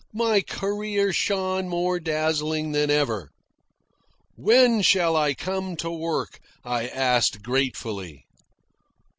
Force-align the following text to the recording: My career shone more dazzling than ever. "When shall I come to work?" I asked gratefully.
My 0.15 0.41
career 0.41 1.13
shone 1.13 1.69
more 1.69 1.99
dazzling 1.99 2.71
than 2.71 2.89
ever. 2.89 3.29
"When 4.35 4.81
shall 4.81 5.15
I 5.15 5.35
come 5.35 5.75
to 5.75 5.91
work?" 5.91 6.39
I 6.65 6.87
asked 6.87 7.43
gratefully. 7.43 8.25